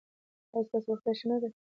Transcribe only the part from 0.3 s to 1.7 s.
ایا ستاسو روغتیا ښه نه ده؟